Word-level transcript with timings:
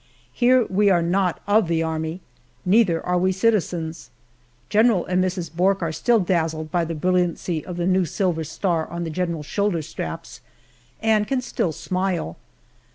Here 0.33 0.65
we 0.65 0.89
are 0.89 1.03
not 1.03 1.41
of 1.45 1.67
the 1.67 1.83
Army 1.83 2.21
neither 2.65 3.05
are 3.05 3.19
we 3.19 3.31
citizens. 3.31 4.09
General 4.67 5.05
and 5.05 5.23
Mrs. 5.23 5.53
Bourke 5.53 5.83
are 5.83 5.91
still 5.91 6.19
dazzled 6.19 6.71
by 6.71 6.85
the 6.85 6.95
brilliancy 6.95 7.63
of 7.63 7.77
the 7.77 7.85
new 7.85 8.05
silver 8.05 8.43
star 8.43 8.87
on 8.87 9.03
the 9.03 9.11
general's 9.11 9.45
shoulder 9.45 9.83
straps, 9.83 10.41
and 11.03 11.27
can 11.27 11.39
still 11.39 11.71
smile. 11.71 12.37